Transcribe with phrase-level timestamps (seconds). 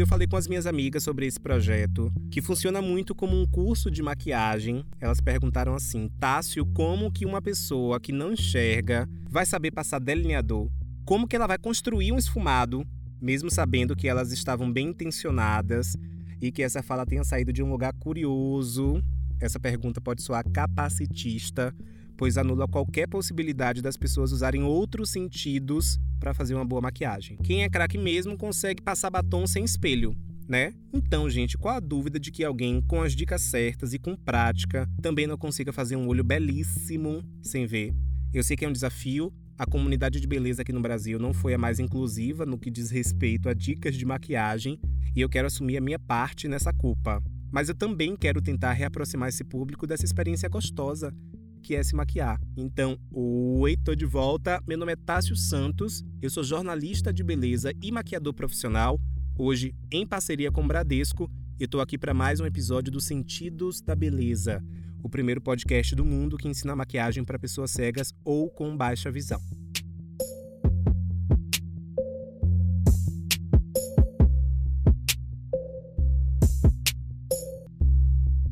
[0.00, 3.46] Quando eu falei com as minhas amigas sobre esse projeto, que funciona muito como um
[3.46, 9.44] curso de maquiagem, elas perguntaram assim: Tássio, como que uma pessoa que não enxerga vai
[9.44, 10.70] saber passar delineador?
[11.04, 12.82] Como que ela vai construir um esfumado,
[13.20, 15.94] mesmo sabendo que elas estavam bem intencionadas
[16.40, 19.04] e que essa fala tenha saído de um lugar curioso?
[19.38, 21.76] Essa pergunta pode soar capacitista,
[22.16, 27.38] pois anula qualquer possibilidade das pessoas usarem outros sentidos para fazer uma boa maquiagem.
[27.42, 30.14] Quem é craque mesmo consegue passar batom sem espelho,
[30.46, 30.74] né?
[30.92, 34.88] Então, gente, qual a dúvida de que alguém com as dicas certas e com prática
[35.00, 37.92] também não consiga fazer um olho belíssimo sem ver?
[38.32, 39.32] Eu sei que é um desafio.
[39.58, 42.90] A comunidade de beleza aqui no Brasil não foi a mais inclusiva no que diz
[42.90, 44.80] respeito a dicas de maquiagem
[45.14, 47.22] e eu quero assumir a minha parte nessa culpa.
[47.52, 51.12] Mas eu também quero tentar reaproximar esse público dessa experiência gostosa
[51.60, 52.40] que é se maquiar.
[52.56, 54.62] Então, oi, tô de volta.
[54.66, 58.98] Meu nome é Tássio Santos, eu sou jornalista de beleza e maquiador profissional,
[59.38, 63.80] hoje em parceria com o Bradesco, e tô aqui para mais um episódio do Sentidos
[63.80, 64.64] da Beleza,
[65.02, 69.40] o primeiro podcast do mundo que ensina maquiagem para pessoas cegas ou com baixa visão.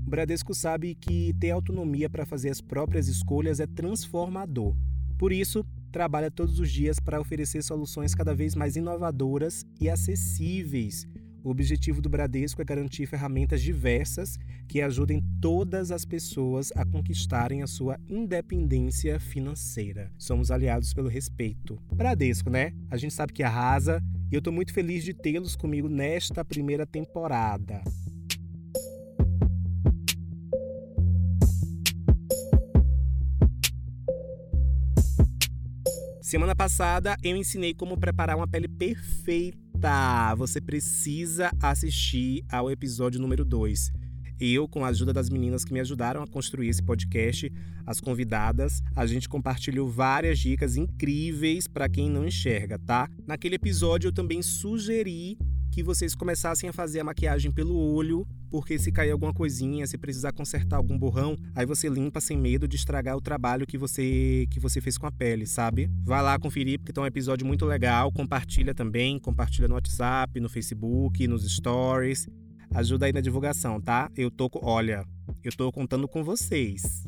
[0.08, 4.74] O Bradesco sabe que ter autonomia para fazer as próprias escolhas é transformador.
[5.18, 11.06] Por isso, trabalha todos os dias para oferecer soluções cada vez mais inovadoras e acessíveis.
[11.44, 17.62] O objetivo do Bradesco é garantir ferramentas diversas que ajudem todas as pessoas a conquistarem
[17.62, 20.10] a sua independência financeira.
[20.16, 21.78] Somos aliados pelo respeito.
[21.92, 22.72] Bradesco, né?
[22.90, 26.86] A gente sabe que arrasa e eu estou muito feliz de tê-los comigo nesta primeira
[26.86, 27.82] temporada.
[36.28, 40.34] Semana passada eu ensinei como preparar uma pele perfeita.
[40.36, 43.90] Você precisa assistir ao episódio número 2.
[44.38, 47.50] Eu, com a ajuda das meninas que me ajudaram a construir esse podcast,
[47.86, 53.08] as convidadas, a gente compartilhou várias dicas incríveis para quem não enxerga, tá?
[53.26, 55.38] Naquele episódio eu também sugeri
[55.70, 59.98] que vocês começassem a fazer a maquiagem pelo olho, porque se cair alguma coisinha, se
[59.98, 64.46] precisar consertar algum borrão, aí você limpa sem medo de estragar o trabalho que você
[64.50, 65.90] que você fez com a pele, sabe?
[66.04, 70.48] Vai lá conferir porque tá um episódio muito legal, compartilha também, compartilha no WhatsApp, no
[70.48, 72.26] Facebook, nos stories.
[72.74, 74.10] Ajuda aí na divulgação, tá?
[74.16, 75.04] Eu tô, olha,
[75.42, 77.06] eu tô contando com vocês.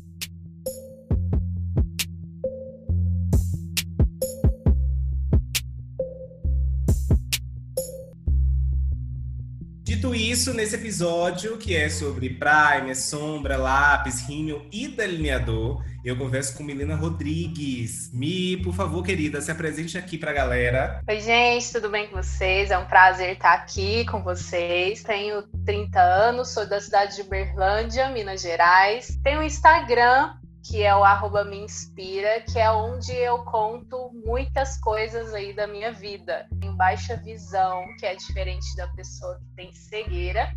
[10.01, 16.57] Dito isso, nesse episódio, que é sobre primer, sombra, lápis, rímel e delineador, eu converso
[16.57, 18.09] com Milena Rodrigues.
[18.11, 21.03] Mi, por favor, querida, se apresente aqui pra galera.
[21.07, 22.71] Oi, gente, tudo bem com vocês?
[22.71, 25.03] É um prazer estar aqui com vocês.
[25.03, 29.19] Tenho 30 anos, sou da cidade de Uberlândia, Minas Gerais.
[29.23, 30.33] Tenho um Instagram
[30.63, 35.65] que é o arroba me inspira, que é onde eu conto muitas coisas aí da
[35.65, 36.47] minha vida.
[36.61, 40.53] Em baixa visão, que é diferente da pessoa que tem cegueira.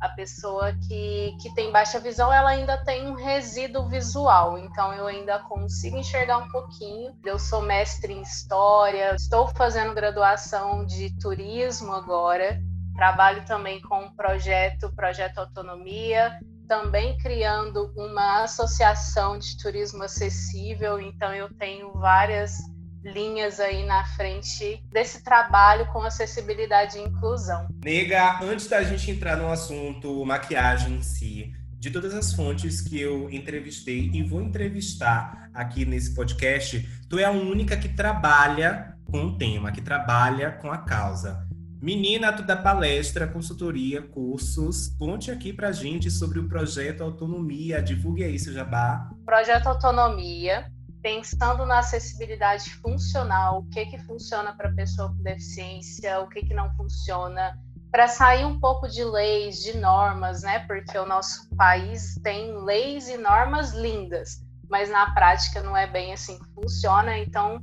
[0.00, 5.08] A pessoa que, que tem baixa visão, ela ainda tem um resíduo visual, então eu
[5.08, 7.18] ainda consigo enxergar um pouquinho.
[7.24, 12.62] Eu sou mestre em história, estou fazendo graduação de turismo agora,
[12.94, 21.34] trabalho também com um projeto, Projeto Autonomia, também criando uma associação de turismo acessível, então
[21.34, 22.58] eu tenho várias
[23.02, 27.66] linhas aí na frente desse trabalho com acessibilidade e inclusão.
[27.82, 33.00] Nega, antes da gente entrar no assunto maquiagem em si, de todas as fontes que
[33.00, 39.26] eu entrevistei e vou entrevistar aqui nesse podcast, tu é a única que trabalha com
[39.26, 41.47] o tema, que trabalha com a causa.
[41.80, 44.88] Menina, dá palestra, consultoria, cursos.
[44.98, 47.80] Conte aqui pra gente sobre o projeto Autonomia.
[47.80, 49.08] Divulgue aí, seu jabá.
[49.24, 56.28] Projeto Autonomia, pensando na acessibilidade funcional, o que que funciona para pessoa com deficiência, o
[56.28, 57.56] que que não funciona,
[57.92, 60.58] para sair um pouco de leis, de normas, né?
[60.66, 66.12] Porque o nosso país tem leis e normas lindas, mas na prática não é bem
[66.12, 67.16] assim que funciona.
[67.18, 67.62] Então,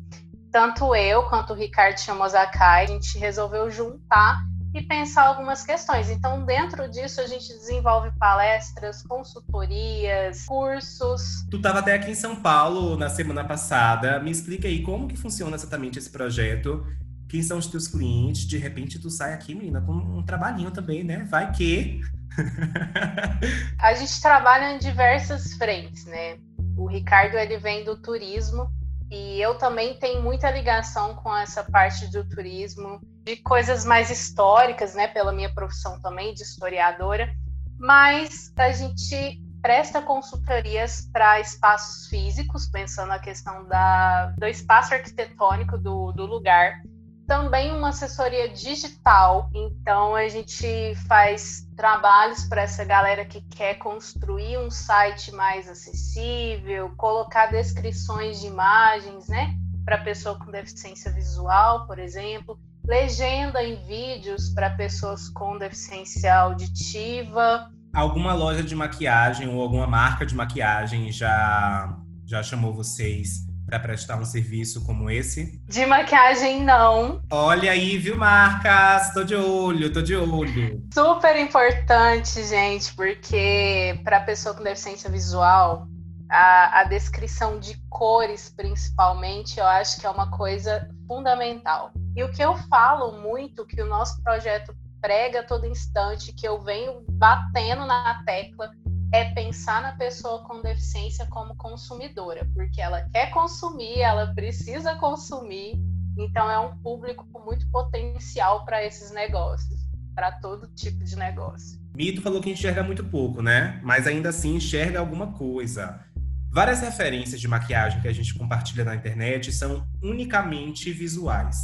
[0.55, 4.41] tanto eu quanto o Ricardo Chamozakai, a gente resolveu juntar
[4.73, 6.09] e pensar algumas questões.
[6.09, 11.45] Então, dentro disso, a gente desenvolve palestras, consultorias, cursos.
[11.51, 14.17] Tu estava até aqui em São Paulo na semana passada.
[14.21, 16.87] Me explica aí como que funciona exatamente esse projeto.
[17.27, 18.47] Quem são os teus clientes?
[18.47, 21.27] De repente, tu sai aqui, menina, com um trabalhinho também, né?
[21.29, 21.99] Vai que...
[23.77, 26.37] a gente trabalha em diversas frentes, né?
[26.77, 28.69] O Ricardo, ele vem do turismo,
[29.09, 34.95] E eu também tenho muita ligação com essa parte do turismo, de coisas mais históricas,
[34.95, 37.31] né, pela minha profissão também de historiadora,
[37.77, 45.77] mas a gente presta consultorias para espaços físicos, pensando na questão da, do espaço arquitetônico
[45.77, 46.81] do, do lugar
[47.27, 49.49] também uma assessoria digital.
[49.53, 56.93] Então a gente faz trabalhos para essa galera que quer construir um site mais acessível,
[56.97, 64.49] colocar descrições de imagens, né, para pessoa com deficiência visual, por exemplo, legenda em vídeos
[64.49, 67.71] para pessoas com deficiência auditiva.
[67.93, 74.17] Alguma loja de maquiagem ou alguma marca de maquiagem já já chamou vocês para prestar
[74.17, 75.61] um serviço como esse?
[75.67, 77.21] De maquiagem, não.
[77.31, 79.13] Olha aí, viu, Marcas?
[79.13, 80.83] Tô de olho, tô de olho.
[80.93, 85.87] Super importante, gente, porque para pessoa com deficiência visual,
[86.29, 91.91] a, a descrição de cores, principalmente, eu acho que é uma coisa fundamental.
[92.15, 96.47] E o que eu falo muito, que o nosso projeto prega a todo instante, que
[96.47, 98.71] eu venho batendo na tecla,
[99.15, 105.73] é pensar na pessoa com deficiência como consumidora, porque ela quer consumir, ela precisa consumir,
[106.17, 109.79] então é um público com muito potencial para esses negócios,
[110.13, 111.79] para todo tipo de negócio.
[111.95, 113.79] Mito falou que enxerga muito pouco, né?
[113.83, 116.03] Mas ainda assim enxerga alguma coisa.
[116.51, 121.57] Várias referências de maquiagem que a gente compartilha na internet são unicamente visuais.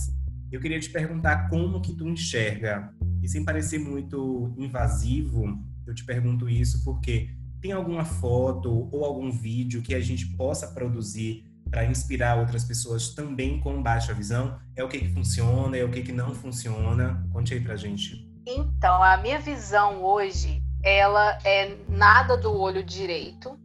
[0.50, 2.94] Eu queria te perguntar como que tu enxerga.
[3.22, 7.30] E sem parecer muito invasivo, eu te pergunto isso porque
[7.62, 13.10] tem alguma foto ou algum vídeo que a gente possa produzir para inspirar outras pessoas
[13.10, 14.60] também com baixa visão?
[14.76, 17.24] É o que, que funciona, é o que, que não funciona?
[17.32, 18.28] Conte aí pra gente.
[18.46, 23.58] Então, a minha visão hoje, ela é nada do olho direito,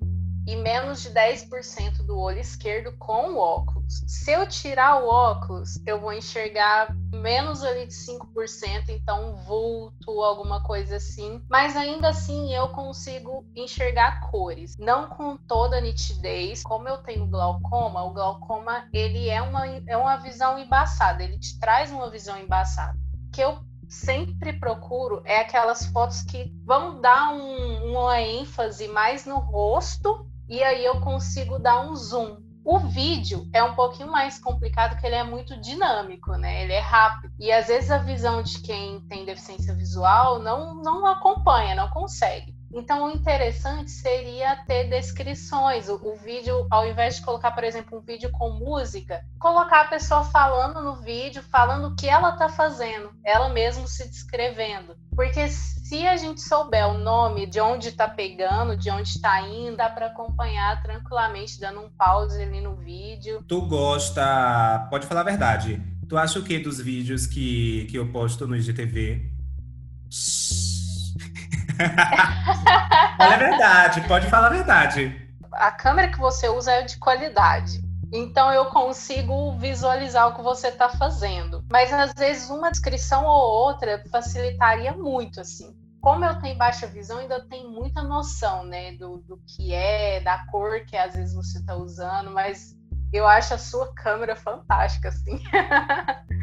[0.46, 4.02] e menos de 10% do olho esquerdo com o óculos.
[4.06, 10.22] Se eu tirar o óculos, eu vou enxergar menos ali de 5%, então um vulto,
[10.22, 11.42] alguma coisa assim.
[11.50, 16.62] Mas ainda assim eu consigo enxergar cores, não com toda nitidez.
[16.62, 21.58] Como eu tenho glaucoma, o glaucoma ele é uma, é uma visão embaçada, ele te
[21.58, 22.96] traz uma visão embaçada.
[23.32, 23.58] Que eu
[23.88, 30.62] sempre procuro é aquelas fotos que vão dar um, uma ênfase mais no rosto e
[30.62, 32.38] aí eu consigo dar um zoom.
[32.64, 36.64] O vídeo é um pouquinho mais complicado, porque ele é muito dinâmico, né?
[36.64, 37.32] Ele é rápido.
[37.38, 42.56] E às vezes a visão de quem tem deficiência visual não, não acompanha, não consegue.
[42.74, 45.88] Então, o interessante seria ter descrições.
[45.88, 49.88] O, o, vídeo, ao invés de colocar, por exemplo, um vídeo com música, colocar a
[49.88, 54.96] pessoa falando no vídeo, falando o que ela está fazendo, ela mesmo se descrevendo.
[55.14, 55.48] Porque
[55.88, 59.88] se a gente souber o nome de onde está pegando, de onde está indo, dá
[59.88, 63.44] para acompanhar tranquilamente, dando um pause ali no vídeo.
[63.46, 64.88] Tu gosta.
[64.90, 65.80] Pode falar a verdade.
[66.08, 69.30] Tu acha o que dos vídeos que, que eu posto no IGTV?
[73.20, 75.14] Olha a verdade, pode falar a verdade.
[75.52, 77.80] A câmera que você usa é de qualidade.
[78.12, 81.64] Então eu consigo visualizar o que você está fazendo.
[81.70, 85.76] Mas às vezes uma descrição ou outra facilitaria muito, assim.
[86.00, 90.46] Como eu tenho baixa visão, ainda tem muita noção, né, do, do que é, da
[90.46, 92.76] cor que às vezes você está usando, mas
[93.12, 95.42] eu acho a sua câmera fantástica, assim.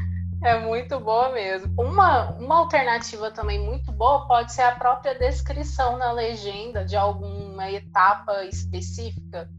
[0.43, 1.73] É muito boa mesmo.
[1.81, 7.71] Uma, uma alternativa também muito boa pode ser a própria descrição na legenda de alguma
[7.71, 9.49] etapa específica.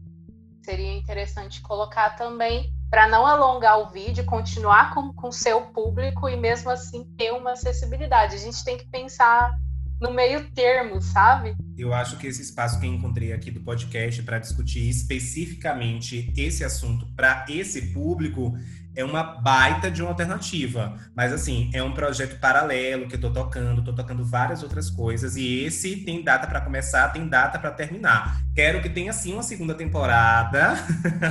[0.65, 6.35] Seria interessante colocar também para não alongar o vídeo, continuar com o seu público e
[6.35, 8.33] mesmo assim ter uma acessibilidade.
[8.33, 9.55] A gente tem que pensar
[10.01, 11.55] no meio termo, sabe?
[11.77, 17.05] Eu acho que esse espaço que encontrei aqui do podcast para discutir especificamente esse assunto
[17.15, 18.57] para esse público
[18.95, 20.97] é uma baita de uma alternativa.
[21.15, 25.35] Mas, assim, é um projeto paralelo que eu tô tocando, tô tocando várias outras coisas.
[25.35, 28.41] E esse tem data para começar, tem data para terminar.
[28.55, 30.75] Quero que tenha, sim, uma segunda temporada.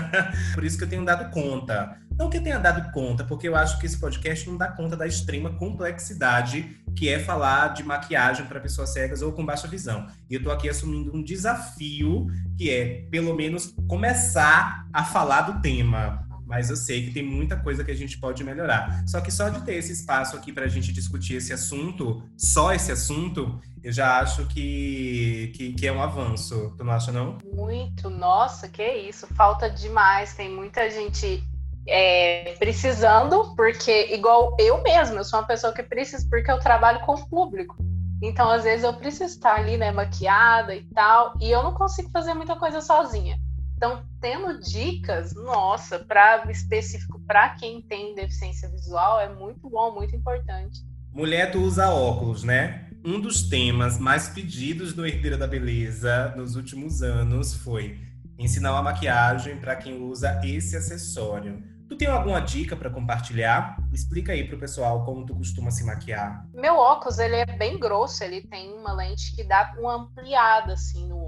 [0.55, 1.99] Por isso que eu tenho dado conta.
[2.17, 4.97] Não que eu tenha dado conta, porque eu acho que esse podcast não dá conta
[4.97, 10.07] da extrema complexidade que é falar de maquiagem para pessoas cegas ou com baixa visão.
[10.31, 15.61] E eu tô aqui assumindo um desafio que é, pelo menos, começar a falar do
[15.61, 19.03] tema mas eu sei que tem muita coisa que a gente pode melhorar.
[19.07, 22.73] Só que só de ter esse espaço aqui para a gente discutir esse assunto, só
[22.73, 26.75] esse assunto, eu já acho que, que, que, é um avanço.
[26.77, 27.39] Tu não acha, não?
[27.53, 28.11] Muito.
[28.11, 29.27] Nossa, que isso.
[29.35, 30.35] Falta demais.
[30.35, 31.43] Tem muita gente
[31.87, 37.01] é, precisando, porque, igual eu mesma, eu sou uma pessoa que precisa, porque eu trabalho
[37.01, 37.77] com o público.
[38.23, 42.11] Então, às vezes, eu preciso estar ali, né, maquiada e tal, e eu não consigo
[42.11, 43.39] fazer muita coisa sozinha.
[43.77, 50.15] Então, tendo dicas, nossa, para específico para quem tem deficiência visual é muito bom, muito
[50.15, 50.81] importante.
[51.13, 52.89] Mulher, tu usa óculos, né?
[53.05, 58.01] Um dos temas mais pedidos no Herdeira da Beleza nos últimos anos foi
[58.39, 61.63] ensinar uma maquiagem para quem usa esse acessório.
[61.89, 63.77] Tu tem alguma dica para compartilhar?
[63.93, 66.47] Explica aí pro pessoal como tu costuma se maquiar.
[66.53, 71.07] Meu óculos, ele é bem grosso, ele tem uma lente que dá uma ampliada assim
[71.07, 71.24] no.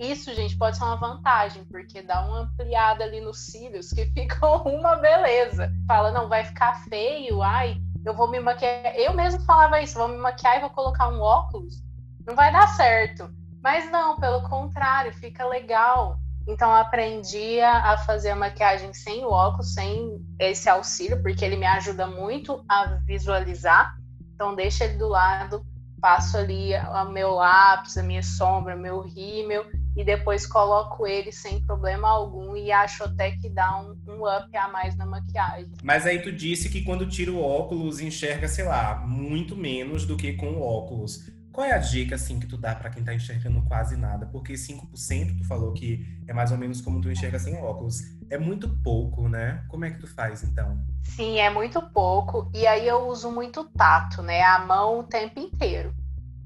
[0.00, 4.62] Isso, gente, pode ser uma vantagem, porque dá uma ampliada ali nos cílios que ficam
[4.62, 5.70] uma beleza.
[5.86, 8.96] Fala, não, vai ficar feio, ai, eu vou me maquiar.
[8.96, 11.82] Eu mesmo falava isso, vou me maquiar e vou colocar um óculos.
[12.26, 13.30] Não vai dar certo.
[13.62, 16.18] Mas não, pelo contrário, fica legal.
[16.48, 21.66] Então aprendi a fazer a maquiagem sem o óculos, sem esse auxílio, porque ele me
[21.66, 23.94] ajuda muito a visualizar.
[24.32, 25.62] Então deixa ele do lado,
[26.00, 29.66] passo ali o meu lápis, a minha sombra, meu rímel
[29.96, 34.56] e depois coloco ele sem problema algum e acho até que dá um, um, up
[34.56, 35.72] a mais na maquiagem.
[35.82, 40.16] Mas aí tu disse que quando tira o óculos enxerga, sei lá, muito menos do
[40.16, 41.30] que com o óculos.
[41.52, 44.24] Qual é a dica, assim, que tu dá para quem tá enxergando quase nada?
[44.26, 48.02] Porque 5% tu falou que é mais ou menos como tu enxerga sem óculos.
[48.30, 49.64] É muito pouco, né?
[49.68, 50.78] Como é que tu faz, então?
[51.02, 52.48] Sim, é muito pouco.
[52.54, 54.42] E aí eu uso muito tato, né?
[54.42, 55.92] A mão o tempo inteiro.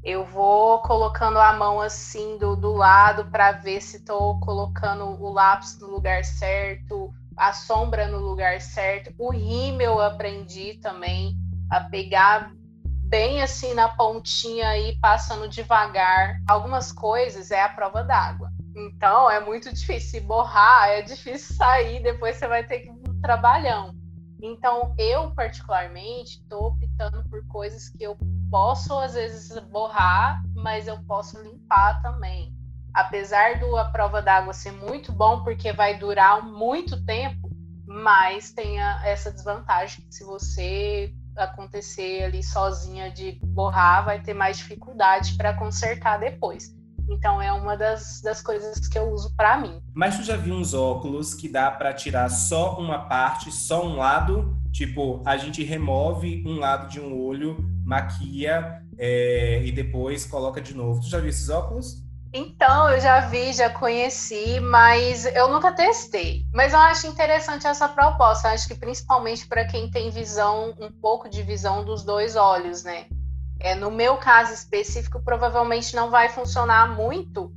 [0.05, 5.33] Eu vou colocando a mão assim do, do lado para ver se estou colocando o
[5.33, 9.15] lápis no lugar certo, a sombra no lugar certo.
[9.19, 11.35] O rímel eu aprendi também
[11.71, 12.53] a pegar
[13.07, 16.39] bem assim na pontinha e passando devagar.
[16.47, 18.51] Algumas coisas é a prova d'água.
[18.77, 20.21] Então é muito difícil.
[20.21, 23.95] Se borrar, é difícil sair, depois você vai ter que ir um trabalhão.
[24.43, 28.15] Então, eu particularmente estou optando por coisas que eu
[28.51, 32.53] posso às vezes borrar, mas eu posso limpar também.
[32.93, 37.51] Apesar do a prova d'água ser muito bom porque vai durar muito tempo,
[37.87, 44.59] mas tem essa desvantagem que se você acontecer ali sozinha de borrar, vai ter mais
[44.59, 46.73] dificuldade para consertar depois.
[47.09, 49.81] Então é uma das, das coisas que eu uso para mim.
[49.93, 53.97] Mas tu já viu uns óculos que dá para tirar só uma parte, só um
[53.97, 54.57] lado?
[54.73, 60.75] Tipo, a gente remove um lado de um olho, maquia é, e depois coloca de
[60.75, 61.01] novo.
[61.01, 62.05] Tu já viu esses óculos?
[62.37, 66.45] Então, eu já vi, já conheci, mas eu nunca testei.
[66.53, 68.49] Mas eu acho interessante essa proposta.
[68.49, 73.07] acho que principalmente para quem tem visão, um pouco de visão dos dois olhos, né?
[73.61, 77.53] É, no meu caso específico, provavelmente não vai funcionar muito.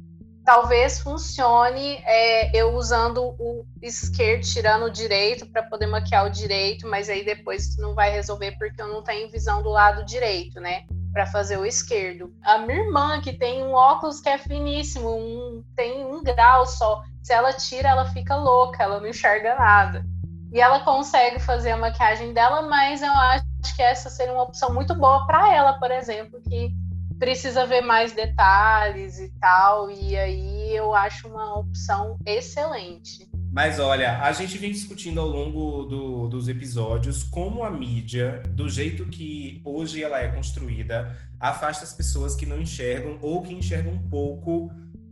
[0.47, 6.87] Talvez funcione é, eu usando o esquerdo, tirando o direito para poder maquiar o direito,
[6.87, 10.85] mas aí depois não vai resolver porque eu não tenho visão do lado direito, né?
[11.11, 12.33] para fazer o esquerdo.
[12.41, 17.03] A minha irmã, que tem um óculos que é finíssimo, um, tem um grau só.
[17.21, 20.05] Se ela tira, ela fica louca, ela não enxerga nada.
[20.53, 24.73] E ela consegue fazer a maquiagem dela, mas eu acho que essa seria uma opção
[24.73, 26.73] muito boa para ela, por exemplo, que
[27.19, 29.89] precisa ver mais detalhes e tal.
[29.89, 33.27] E aí eu acho uma opção excelente.
[33.51, 38.69] Mas olha, a gente vem discutindo ao longo do, dos episódios como a mídia, do
[38.69, 43.93] jeito que hoje ela é construída, afasta as pessoas que não enxergam ou que enxergam
[43.93, 44.69] um pouco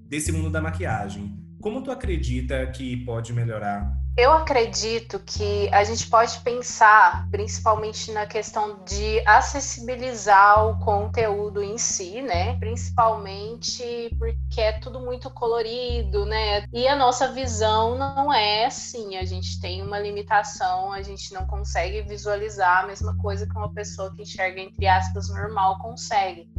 [0.07, 1.39] desse mundo da maquiagem.
[1.62, 8.25] Como tu acredita que pode melhorar eu acredito que a gente pode pensar principalmente na
[8.25, 12.55] questão de acessibilizar o conteúdo em si, né?
[12.57, 16.65] Principalmente porque é tudo muito colorido, né?
[16.72, 21.45] E a nossa visão não é assim, a gente tem uma limitação, a gente não
[21.45, 26.50] consegue visualizar a mesma coisa que uma pessoa que enxerga entre aspas normal consegue.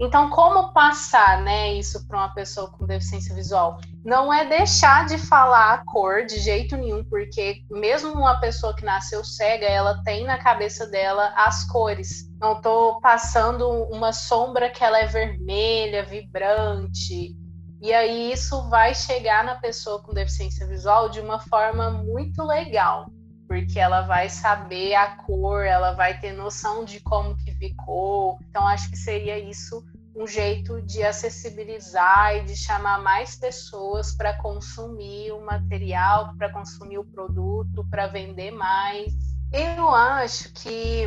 [0.00, 3.80] Então, como passar né, isso para uma pessoa com deficiência visual?
[4.08, 8.82] Não é deixar de falar a cor de jeito nenhum, porque mesmo uma pessoa que
[8.82, 12.26] nasceu cega, ela tem na cabeça dela as cores.
[12.40, 17.36] Não estou passando uma sombra que ela é vermelha, vibrante.
[17.82, 23.10] E aí isso vai chegar na pessoa com deficiência visual de uma forma muito legal
[23.46, 28.38] porque ela vai saber a cor, ela vai ter noção de como que ficou.
[28.50, 29.82] Então acho que seria isso
[30.18, 36.98] um jeito de acessibilizar e de chamar mais pessoas para consumir o material, para consumir
[36.98, 39.14] o produto, para vender mais.
[39.52, 41.06] Eu acho que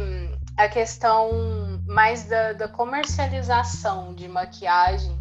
[0.55, 1.29] a questão
[1.85, 5.19] mais da, da comercialização de maquiagem,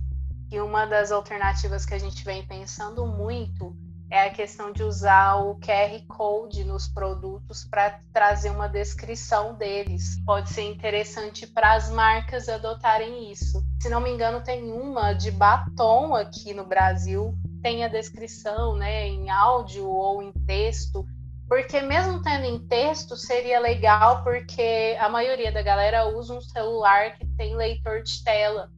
[0.50, 3.76] e uma das alternativas que a gente vem pensando muito
[4.10, 10.20] é a questão de usar o QR Code nos produtos para trazer uma descrição deles.
[10.24, 13.64] Pode ser interessante para as marcas adotarem isso.
[13.80, 19.30] Se não me engano, tem uma de batom aqui no Brasil tenha descrição, né, em
[19.30, 21.06] áudio ou em texto,
[21.48, 27.16] porque mesmo tendo em texto seria legal porque a maioria da galera usa um celular
[27.16, 28.70] que tem leitor de tela.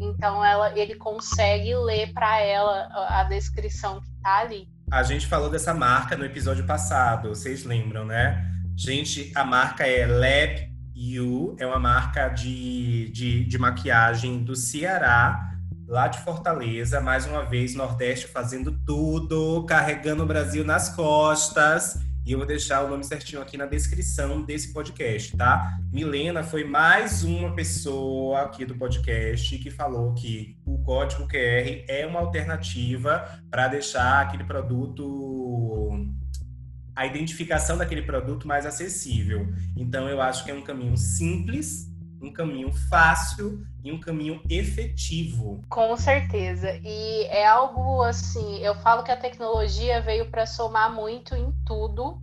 [0.00, 4.68] Então ela, ele consegue ler para ela a descrição que tá ali.
[4.90, 8.50] A gente falou dessa marca no episódio passado, vocês lembram, né?
[8.76, 15.52] Gente, a marca é Lab You, é uma marca de, de, de maquiagem do Ceará,
[15.86, 17.00] lá de Fortaleza.
[17.00, 21.98] Mais uma vez, Nordeste fazendo tudo, carregando o Brasil nas costas.
[22.26, 25.78] E eu vou deixar o nome certinho aqui na descrição desse podcast, tá?
[25.92, 32.06] Milena foi mais uma pessoa aqui do podcast que falou que o código QR é
[32.06, 36.14] uma alternativa para deixar aquele produto
[36.96, 39.46] a identificação daquele produto mais acessível.
[39.76, 45.62] Então eu acho que é um caminho simples, um caminho fácil e um caminho efetivo.
[45.68, 46.78] Com certeza.
[46.82, 52.22] E é algo assim, eu falo que a tecnologia veio para somar muito em tudo.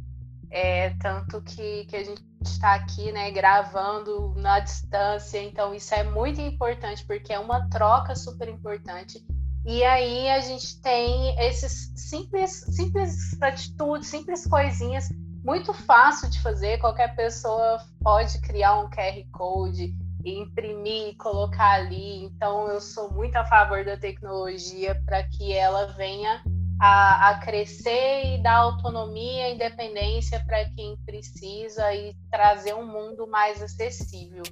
[0.49, 6.03] É, tanto que, que a gente está aqui né, gravando na distância, então isso é
[6.03, 9.23] muito importante, porque é uma troca super importante.
[9.65, 15.09] E aí a gente tem esses simples, simples atitudes, simples coisinhas,
[15.43, 16.79] muito fácil de fazer.
[16.79, 22.23] Qualquer pessoa pode criar um QR Code imprimir e colocar ali.
[22.23, 26.43] Então eu sou muito a favor da tecnologia para que ela venha
[26.79, 33.27] a, a, crescer e dar autonomia e independência para quem precisa e trazer um mundo
[33.27, 34.43] mais acessível.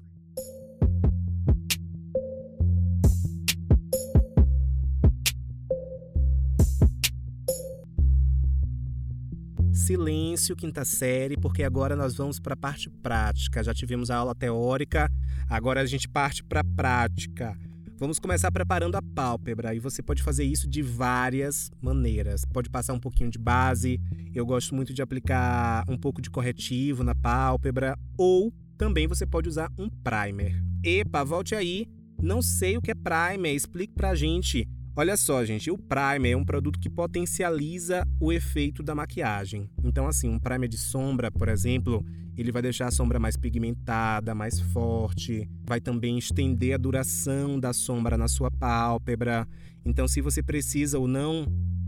[9.90, 13.64] Silêncio, quinta série, porque agora nós vamos para a parte prática.
[13.64, 15.12] Já tivemos a aula teórica,
[15.50, 17.58] agora a gente parte para a prática.
[17.98, 22.46] Vamos começar preparando a pálpebra e você pode fazer isso de várias maneiras.
[22.46, 24.00] Pode passar um pouquinho de base,
[24.32, 29.50] eu gosto muito de aplicar um pouco de corretivo na pálpebra, ou também você pode
[29.50, 30.64] usar um primer.
[30.84, 31.88] Epa, volte aí.
[32.22, 34.68] Não sei o que é primer, explique pra gente.
[35.00, 39.70] Olha só, gente, o primer é um produto que potencializa o efeito da maquiagem.
[39.82, 44.36] Então, assim, um primer de sombra, por exemplo, ele vai deixar a sombra mais pigmentada,
[44.36, 49.48] mais forte, vai também estender a duração da sombra na sua pálpebra.
[49.86, 51.48] Então, se você precisa ou não,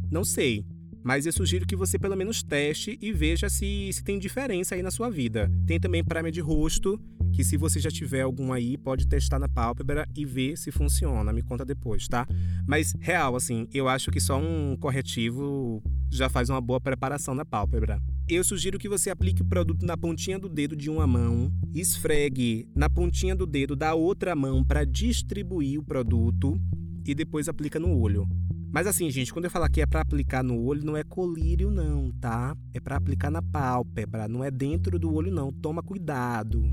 [0.09, 0.65] não sei.
[1.03, 4.81] Mas eu sugiro que você pelo menos teste e veja se, se tem diferença aí
[4.81, 5.51] na sua vida.
[5.67, 6.97] Tem também primer de rosto,
[7.31, 11.33] que se você já tiver algum aí, pode testar na pálpebra e ver se funciona.
[11.33, 12.27] Me conta depois, tá?
[12.67, 17.45] Mas, real, assim, eu acho que só um corretivo já faz uma boa preparação na
[17.45, 18.01] pálpebra.
[18.27, 22.67] Eu sugiro que você aplique o produto na pontinha do dedo de uma mão, esfregue
[22.75, 26.59] na pontinha do dedo da outra mão para distribuir o produto
[27.05, 28.27] e depois aplica no olho.
[28.71, 31.69] Mas assim, gente, quando eu falar que é para aplicar no olho, não é colírio
[31.69, 32.55] não, tá?
[32.73, 35.51] É para aplicar na pálpebra, não é dentro do olho não.
[35.51, 36.63] Toma cuidado.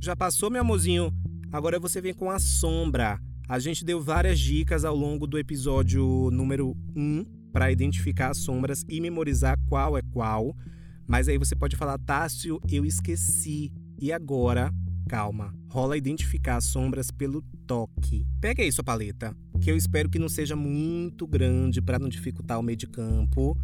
[0.00, 1.12] Já passou, meu amorzinho?
[1.50, 3.20] Agora você vem com a sombra.
[3.48, 8.84] A gente deu várias dicas ao longo do episódio número 1 para identificar as sombras
[8.88, 10.54] e memorizar qual é qual.
[11.04, 13.72] Mas aí você pode falar, Tássio, eu esqueci.
[14.00, 14.72] E agora
[15.08, 15.52] calma.
[15.68, 18.24] Rola identificar as sombras pelo toque.
[18.40, 22.60] Pega aí sua paleta, que eu espero que não seja muito grande para não dificultar
[22.60, 23.58] o meio de campo.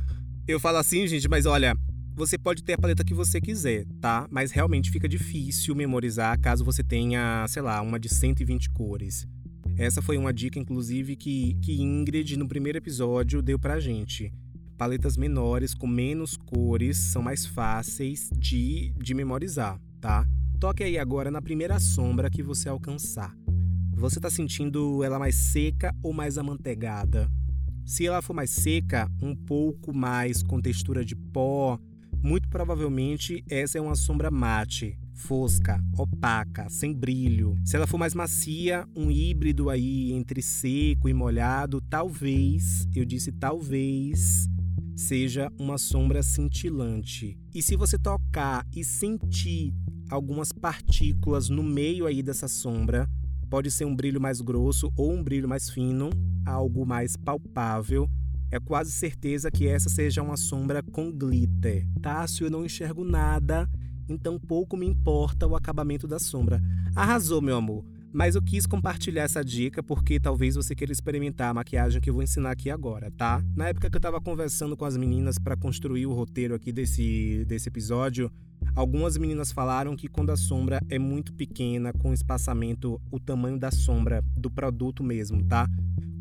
[0.48, 1.76] Eu falo assim, gente, mas olha,
[2.14, 4.26] você pode ter a paleta que você quiser, tá?
[4.30, 9.26] Mas realmente fica difícil memorizar caso você tenha, sei lá, uma de 120 cores.
[9.76, 14.32] Essa foi uma dica, inclusive, que, que Ingrid, no primeiro episódio, deu pra gente.
[14.78, 20.24] Paletas menores, com menos cores, são mais fáceis de, de memorizar, tá?
[20.60, 23.34] Toque aí agora na primeira sombra que você alcançar.
[23.96, 27.28] Você está sentindo ela mais seca ou mais amanteigada?
[27.84, 31.78] Se ela for mais seca, um pouco mais com textura de pó,
[32.24, 37.54] muito provavelmente essa é uma sombra mate, fosca, opaca, sem brilho.
[37.64, 43.30] Se ela for mais macia, um híbrido aí entre seco e molhado, talvez, eu disse
[43.30, 44.48] talvez,
[44.96, 47.38] seja uma sombra cintilante.
[47.54, 49.74] E se você tocar e sentir
[50.10, 53.08] algumas partículas no meio aí dessa sombra.
[53.50, 56.10] Pode ser um brilho mais grosso ou um brilho mais fino,
[56.46, 58.08] algo mais palpável.
[58.50, 61.86] É quase certeza que essa seja uma sombra com glitter.
[62.00, 63.68] Tássio, eu não enxergo nada,
[64.08, 66.62] então pouco me importa o acabamento da sombra.
[66.94, 67.84] Arrasou, meu amor.
[68.12, 72.14] Mas eu quis compartilhar essa dica porque talvez você queira experimentar a maquiagem que eu
[72.14, 73.42] vou ensinar aqui agora, tá?
[73.56, 77.44] Na época que eu estava conversando com as meninas para construir o roteiro aqui desse,
[77.44, 78.30] desse episódio,
[78.74, 83.70] Algumas meninas falaram que quando a sombra é muito pequena, com espaçamento, o tamanho da
[83.70, 85.68] sombra do produto mesmo, tá?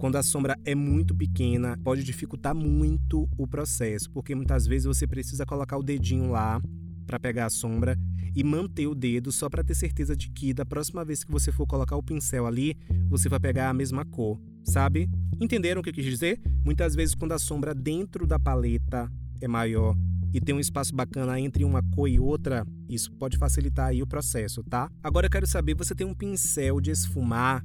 [0.03, 5.07] Quando a sombra é muito pequena, pode dificultar muito o processo, porque muitas vezes você
[5.07, 6.61] precisa colocar o dedinho lá
[7.07, 7.97] para pegar a sombra
[8.35, 11.53] e manter o dedo só para ter certeza de que da próxima vez que você
[11.53, 12.75] for colocar o pincel ali,
[13.07, 15.09] você vai pegar a mesma cor, sabe?
[15.39, 16.37] Entenderam o que eu quis dizer?
[16.65, 19.95] Muitas vezes quando a sombra dentro da paleta é maior
[20.33, 24.07] e tem um espaço bacana entre uma cor e outra, isso pode facilitar aí o
[24.07, 24.91] processo, tá?
[25.01, 27.63] Agora eu quero saber, você tem um pincel de esfumar?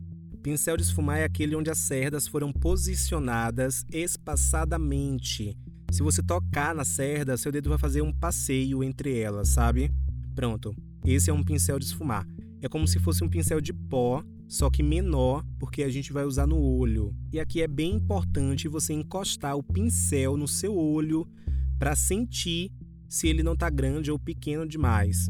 [0.49, 5.55] Pincel de esfumar é aquele onde as cerdas foram posicionadas espaçadamente.
[5.91, 9.93] Se você tocar na cerda, seu dedo vai fazer um passeio entre elas, sabe?
[10.35, 10.75] Pronto.
[11.05, 12.27] Esse é um pincel de esfumar.
[12.63, 16.25] É como se fosse um pincel de pó, só que menor, porque a gente vai
[16.25, 17.15] usar no olho.
[17.31, 21.29] E aqui é bem importante você encostar o pincel no seu olho
[21.79, 22.73] para sentir
[23.07, 25.29] se ele não está grande ou pequeno demais.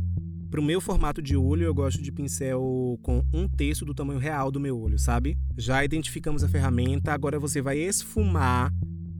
[0.51, 4.19] Para o meu formato de olho, eu gosto de pincel com um terço do tamanho
[4.19, 5.37] real do meu olho, sabe?
[5.59, 8.73] Já identificamos a ferramenta, agora você vai esfumar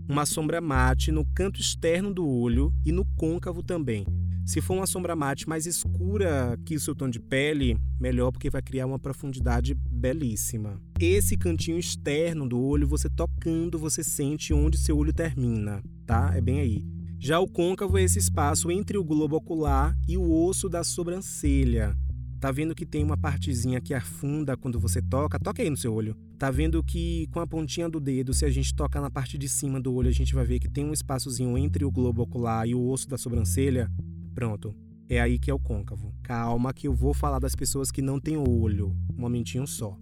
[0.09, 4.07] uma sombra mate no canto externo do olho e no côncavo também.
[4.47, 8.49] Se for uma sombra mate mais escura que o seu tom de pele, melhor porque
[8.49, 10.81] vai criar uma profundidade belíssima.
[10.99, 16.33] Esse cantinho externo do olho, você tocando, você sente onde seu olho termina, tá?
[16.35, 16.98] É bem aí.
[17.21, 21.97] Já o côncavo é esse espaço entre o globo ocular e o osso da sobrancelha.
[22.39, 25.37] Tá vendo que tem uma partezinha que afunda quando você toca?
[25.37, 26.17] Toca aí no seu olho.
[26.39, 29.49] Tá vendo que com a pontinha do dedo, se a gente tocar na parte de
[29.49, 32.69] cima do olho, a gente vai ver que tem um espaçozinho entre o globo ocular
[32.69, 33.91] e o osso da sobrancelha?
[34.33, 34.73] Pronto.
[35.09, 36.15] É aí que é o côncavo.
[36.23, 38.95] Calma que eu vou falar das pessoas que não têm olho.
[39.13, 39.99] Um momentinho só.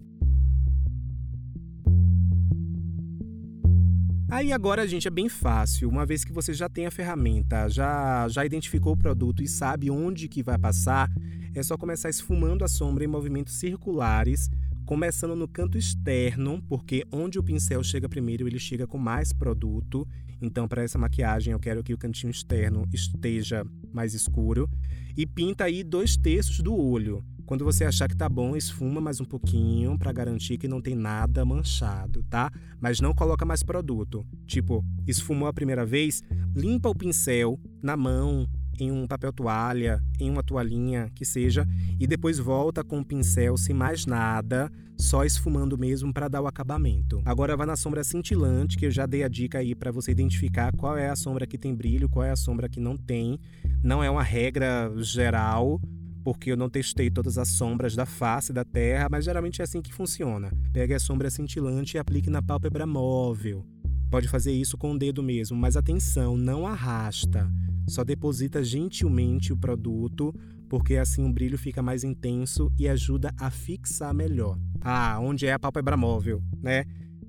[4.29, 5.87] Aí agora, gente, é bem fácil.
[5.87, 9.89] Uma vez que você já tem a ferramenta, já, já identificou o produto e sabe
[9.89, 11.09] onde que vai passar,
[11.55, 14.49] é só começar esfumando a sombra em movimentos circulares,
[14.85, 20.05] começando no canto externo, porque onde o pincel chega primeiro, ele chega com mais produto.
[20.41, 24.69] Então, para essa maquiagem, eu quero que o cantinho externo esteja mais escuro.
[25.15, 27.23] E pinta aí dois terços do olho.
[27.47, 30.95] Quando você achar que tá bom, esfuma mais um pouquinho para garantir que não tem
[30.95, 32.51] nada manchado, tá?
[32.77, 34.25] Mas não coloca mais produto.
[34.45, 36.21] Tipo, esfumou a primeira vez,
[36.53, 38.45] limpa o pincel na mão,
[38.77, 41.65] em um papel toalha, em uma toalhinha, que seja,
[41.97, 46.47] e depois volta com o pincel sem mais nada, só esfumando mesmo para dar o
[46.47, 47.21] acabamento.
[47.23, 50.75] Agora vai na sombra cintilante, que eu já dei a dica aí para você identificar
[50.75, 53.39] qual é a sombra que tem brilho, qual é a sombra que não tem.
[53.81, 55.79] Não é uma regra geral,
[56.27, 59.81] porque eu não testei todas as sombras da face da Terra, mas geralmente é assim
[59.81, 60.51] que funciona.
[60.73, 63.65] Pegue a sombra cintilante e aplique na pálpebra móvel.
[64.11, 67.49] Pode fazer isso com o dedo mesmo, mas atenção, não arrasta.
[67.87, 70.35] Só deposita gentilmente o produto,
[70.67, 74.59] porque assim o brilho fica mais intenso e ajuda a fixar melhor.
[74.81, 76.83] Ah, onde é a pálpebra móvel, né?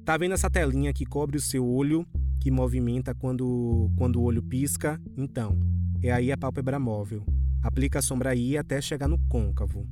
[0.05, 2.05] Tá vendo essa telinha que cobre o seu olho,
[2.41, 5.01] que movimenta quando, quando o olho pisca?
[5.17, 5.57] Então,
[6.03, 7.38] é aí a pálpebra móvel.
[7.63, 9.87] Aplica a sombra aí até chegar no côncavo.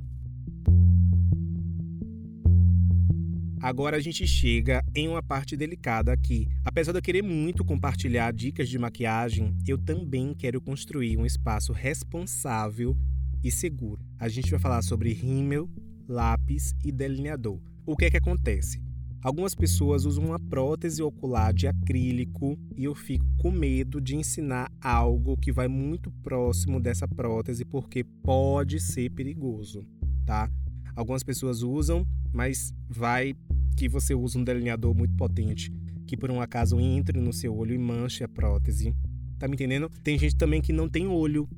[3.61, 6.46] Agora a gente chega em uma parte delicada aqui.
[6.64, 11.72] Apesar de eu querer muito compartilhar dicas de maquiagem, eu também quero construir um espaço
[11.72, 12.96] responsável
[13.42, 14.00] e seguro.
[14.20, 15.68] A gente vai falar sobre rímel,
[16.09, 17.61] lápis e delineador.
[17.85, 18.86] O que é que acontece?
[19.27, 24.71] Algumas pessoas usam uma prótese ocular de acrílico e eu fico com medo de ensinar
[24.81, 29.85] algo que vai muito próximo dessa prótese porque pode ser perigoso,
[30.25, 30.49] tá?
[30.95, 33.35] Algumas pessoas usam, mas vai
[33.77, 35.73] que você usa um delineador muito potente
[36.07, 38.95] que por um acaso entre no seu olho e manche a prótese.
[39.41, 39.91] Tá me entendendo?
[40.05, 41.49] Tem gente também que não tem olho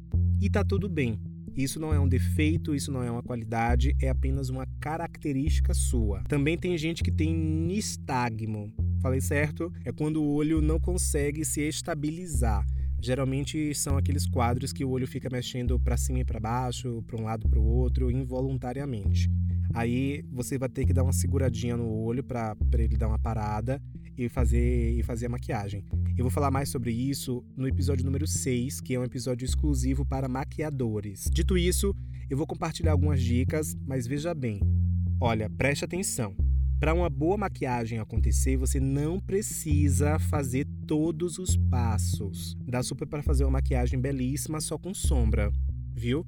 [0.41, 1.21] e tá tudo bem.
[1.59, 6.23] Isso não é um defeito, isso não é uma qualidade, é apenas uma característica sua.
[6.29, 8.73] Também tem gente que tem nistagmo.
[9.03, 9.73] Falei certo?
[9.85, 12.65] É quando o olho não consegue se estabilizar.
[13.03, 17.21] Geralmente são aqueles quadros que o olho fica mexendo para cima e para baixo, para
[17.21, 19.29] um lado para o outro, involuntariamente.
[19.75, 23.83] Aí você vai ter que dar uma seguradinha no olho para ele dar uma parada
[24.19, 25.85] e fazer, e fazer a maquiagem.
[26.17, 30.05] Eu vou falar mais sobre isso no episódio número 6, que é um episódio exclusivo
[30.05, 31.31] para maquiadores.
[31.33, 31.95] Dito isso,
[32.29, 34.61] eu vou compartilhar algumas dicas, mas veja bem.
[35.21, 36.35] Olha, preste atenção.
[36.81, 42.57] Para uma boa maquiagem acontecer, você não precisa fazer todos os passos.
[42.67, 45.53] Dá super para fazer uma maquiagem belíssima só com sombra,
[45.93, 46.25] viu?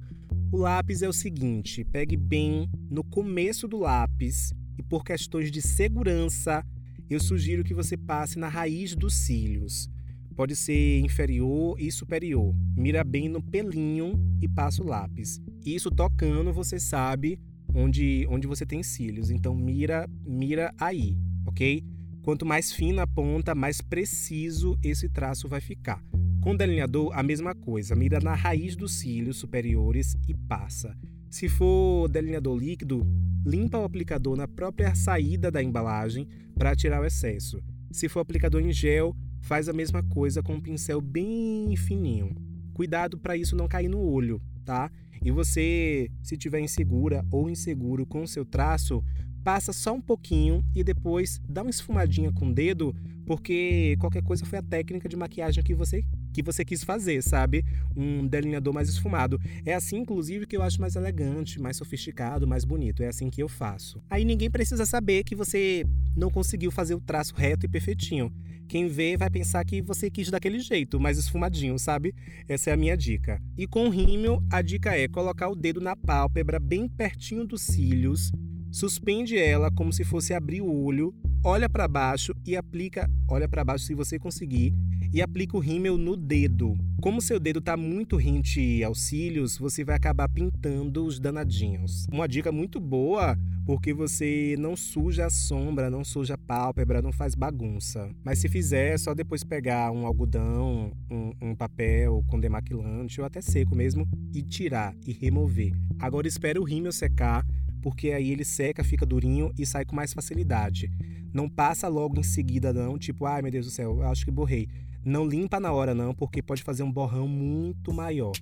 [0.51, 5.61] O lápis é o seguinte: pegue bem no começo do lápis e, por questões de
[5.61, 6.65] segurança,
[7.13, 9.89] eu sugiro que você passe na raiz dos cílios.
[10.35, 12.55] Pode ser inferior e superior.
[12.75, 15.41] Mira bem no pelinho e passa o lápis.
[15.65, 17.37] Isso tocando, você sabe
[17.75, 19.29] onde, onde você tem cílios.
[19.29, 21.83] Então mira, mira aí, ok?
[22.23, 26.01] Quanto mais fina a ponta, mais preciso esse traço vai ficar.
[26.41, 27.95] Com delineador, a mesma coisa.
[27.95, 30.97] Mira na raiz dos cílios superiores e passa.
[31.31, 33.07] Se for delineador líquido,
[33.45, 37.63] limpa o aplicador na própria saída da embalagem para tirar o excesso.
[37.89, 42.35] Se for aplicador em gel, faz a mesma coisa com um pincel bem fininho.
[42.73, 44.91] Cuidado para isso não cair no olho, tá?
[45.23, 49.01] E você, se tiver insegura ou inseguro com o seu traço,
[49.41, 52.93] passa só um pouquinho e depois dá uma esfumadinha com o dedo,
[53.25, 57.63] porque qualquer coisa foi a técnica de maquiagem que você que você quis fazer, sabe?
[57.95, 59.39] Um delineador mais esfumado.
[59.65, 63.03] É assim, inclusive, que eu acho mais elegante, mais sofisticado, mais bonito.
[63.03, 64.01] É assim que eu faço.
[64.09, 68.31] Aí ninguém precisa saber que você não conseguiu fazer o traço reto e perfeitinho.
[68.71, 72.15] Quem vê vai pensar que você quis daquele jeito, mais esfumadinho, sabe?
[72.47, 73.41] Essa é a minha dica.
[73.57, 78.31] E com rímel, a dica é colocar o dedo na pálpebra bem pertinho dos cílios,
[78.71, 83.63] suspende ela como se fosse abrir o olho, olha para baixo e aplica, olha para
[83.63, 84.73] baixo se você conseguir,
[85.13, 86.77] e aplica o rímel no dedo.
[87.01, 92.05] Como seu dedo está muito rente aos cílios, você vai acabar pintando os danadinhos.
[92.11, 97.11] Uma dica muito boa, porque você não suja a sombra, não suja a pálpebra, não
[97.11, 98.09] faz bagunça.
[98.23, 103.25] Mas se fizer, é só depois pegar um algodão, um, um papel com demaquilante ou
[103.25, 105.73] até seco mesmo e tirar e remover.
[105.99, 107.45] Agora espere o rímel secar
[107.81, 110.91] porque aí ele seca, fica durinho e sai com mais facilidade.
[111.33, 114.67] Não passa logo em seguida, não, tipo, ai meu Deus do céu, acho que borrei.
[115.03, 118.33] Não limpa na hora, não, porque pode fazer um borrão muito maior.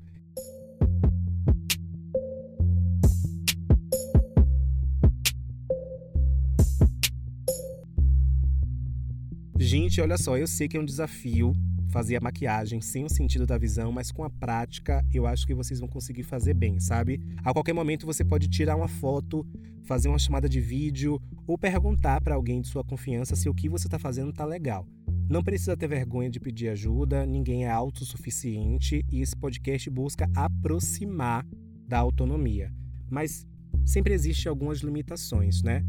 [9.58, 11.54] Gente, olha só, eu sei que é um desafio
[11.90, 15.54] fazer a maquiagem sem o sentido da visão, mas com a prática eu acho que
[15.54, 17.20] vocês vão conseguir fazer bem, sabe?
[17.44, 19.46] A qualquer momento você pode tirar uma foto,
[19.84, 23.68] fazer uma chamada de vídeo ou perguntar para alguém de sua confiança se o que
[23.68, 24.88] você está fazendo tá legal.
[25.30, 31.46] Não precisa ter vergonha de pedir ajuda, ninguém é autossuficiente e esse podcast busca aproximar
[31.88, 32.72] da autonomia.
[33.10, 33.48] Mas
[33.86, 35.84] sempre existe algumas limitações, né?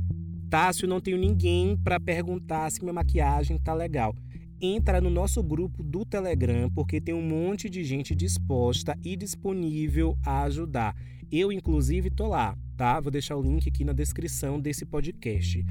[0.50, 4.14] Tássio, não tenho ninguém para perguntar se minha maquiagem tá legal
[4.60, 10.18] entra no nosso grupo do Telegram, porque tem um monte de gente disposta e disponível
[10.24, 10.94] a ajudar.
[11.30, 13.00] Eu, inclusive, tô lá, tá?
[13.00, 15.64] Vou deixar o link aqui na descrição desse podcast.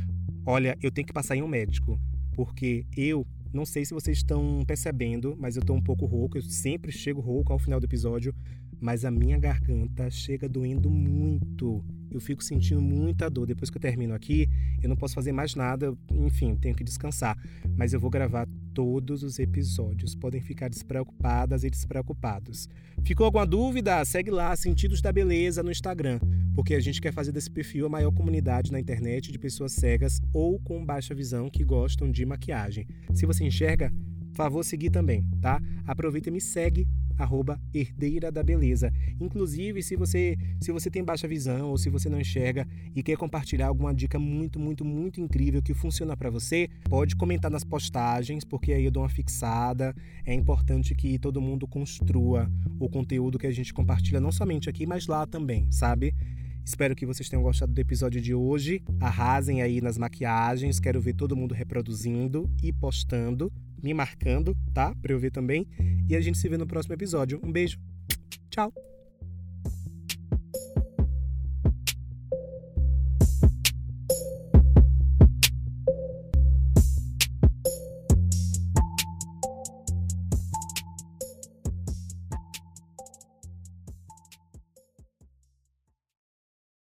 [0.45, 1.99] Olha, eu tenho que passar em um médico,
[2.33, 6.37] porque eu não sei se vocês estão percebendo, mas eu tô um pouco rouco.
[6.37, 8.33] Eu sempre chego rouco ao final do episódio,
[8.79, 13.45] mas a minha garganta chega doendo muito eu fico sentindo muita dor.
[13.45, 14.49] Depois que eu termino aqui,
[14.81, 17.37] eu não posso fazer mais nada, enfim, tenho que descansar.
[17.75, 20.15] Mas eu vou gravar todos os episódios.
[20.15, 22.69] Podem ficar despreocupadas e despreocupados.
[23.03, 24.03] Ficou alguma dúvida?
[24.05, 26.19] Segue lá, Sentidos da Beleza, no Instagram,
[26.53, 30.19] porque a gente quer fazer desse perfil a maior comunidade na internet de pessoas cegas
[30.33, 32.87] ou com baixa visão que gostam de maquiagem.
[33.13, 33.91] Se você enxerga,
[34.33, 35.61] favor seguir também, tá?
[35.85, 36.87] Aproveita e me segue
[37.19, 38.91] arroba herdeira da beleza.
[39.19, 43.17] Inclusive, se você, se você tem baixa visão ou se você não enxerga e quer
[43.17, 48.43] compartilhar alguma dica muito, muito, muito incrível que funciona para você, pode comentar nas postagens,
[48.43, 49.93] porque aí eu dou uma fixada.
[50.25, 54.85] É importante que todo mundo construa o conteúdo que a gente compartilha, não somente aqui,
[54.85, 56.15] mas lá também, sabe?
[56.69, 58.83] Espero que vocês tenham gostado do episódio de hoje.
[58.99, 60.79] Arrasem aí nas maquiagens.
[60.79, 63.51] Quero ver todo mundo reproduzindo e postando,
[63.83, 64.93] me marcando, tá?
[65.01, 65.67] Pra eu ver também.
[66.07, 67.39] E a gente se vê no próximo episódio.
[67.43, 67.79] Um beijo.
[68.49, 68.73] Tchau.